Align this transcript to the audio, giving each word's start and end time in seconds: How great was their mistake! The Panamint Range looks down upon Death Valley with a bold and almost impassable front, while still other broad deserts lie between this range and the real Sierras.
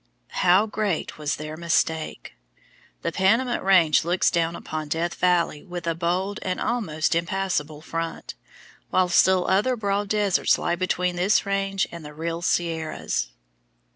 How 0.41 0.65
great 0.65 1.19
was 1.19 1.35
their 1.35 1.55
mistake! 1.55 2.33
The 3.03 3.11
Panamint 3.11 3.61
Range 3.61 4.03
looks 4.03 4.31
down 4.31 4.55
upon 4.55 4.87
Death 4.87 5.13
Valley 5.13 5.61
with 5.63 5.85
a 5.85 5.93
bold 5.93 6.39
and 6.41 6.59
almost 6.59 7.13
impassable 7.13 7.81
front, 7.83 8.33
while 8.89 9.09
still 9.09 9.45
other 9.47 9.75
broad 9.75 10.09
deserts 10.09 10.57
lie 10.57 10.75
between 10.75 11.17
this 11.17 11.45
range 11.45 11.87
and 11.91 12.03
the 12.03 12.15
real 12.15 12.41
Sierras. 12.41 13.27